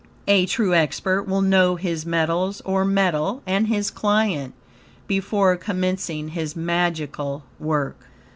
[0.27, 4.55] A true expert will know his metals, or metal, and his client,
[5.05, 8.07] before commencing his magical work.